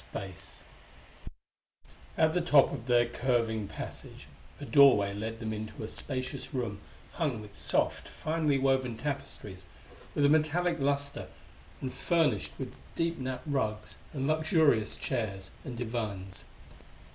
At 2.17 2.33
the 2.33 2.41
top 2.41 2.71
of 2.73 2.87
their 2.87 3.05
curving 3.05 3.67
passage 3.67 4.25
a 4.59 4.65
doorway 4.65 5.13
led 5.13 5.37
them 5.37 5.53
into 5.53 5.83
a 5.83 5.87
spacious 5.87 6.55
room 6.55 6.79
hung 7.13 7.39
with 7.39 7.53
soft, 7.53 8.07
finely 8.07 8.57
woven 8.57 8.97
tapestries 8.97 9.67
with 10.15 10.25
a 10.25 10.27
metallic 10.27 10.79
lustre 10.79 11.27
and 11.81 11.93
furnished 11.93 12.53
with 12.57 12.73
deep 12.95 13.19
napped 13.19 13.45
rugs 13.45 13.97
and 14.11 14.25
luxurious 14.25 14.97
chairs 14.97 15.51
and 15.63 15.77
divans. 15.77 16.45